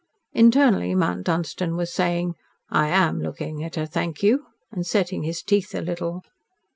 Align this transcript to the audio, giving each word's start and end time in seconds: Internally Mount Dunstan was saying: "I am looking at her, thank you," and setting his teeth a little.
Internally 0.33 0.95
Mount 0.95 1.25
Dunstan 1.25 1.75
was 1.75 1.93
saying: 1.93 2.33
"I 2.71 2.87
am 2.87 3.21
looking 3.21 3.63
at 3.63 3.75
her, 3.75 3.85
thank 3.85 4.23
you," 4.23 4.47
and 4.71 4.83
setting 4.83 5.21
his 5.21 5.43
teeth 5.43 5.75
a 5.75 5.81
little. 5.81 6.23